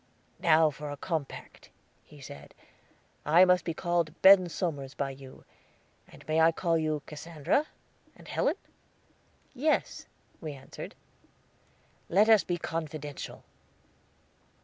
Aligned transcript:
"Now 0.39 0.71
for 0.71 0.89
a 0.89 0.97
compact," 0.97 1.69
he 2.03 2.21
said. 2.21 2.55
"I 3.23 3.45
must 3.45 3.63
be 3.63 3.75
called 3.75 4.19
Ben 4.23 4.49
Somers 4.49 4.95
by 4.95 5.11
you; 5.11 5.45
and 6.07 6.27
may 6.27 6.41
I 6.41 6.51
call 6.51 6.75
you 6.75 7.03
Cassandra, 7.05 7.67
and 8.15 8.27
Helen?" 8.27 8.55
"Yes," 9.53 10.07
we 10.39 10.53
answered. 10.53 10.95
"Let 12.09 12.29
us 12.29 12.43
be 12.43 12.57
confidential." 12.57 13.43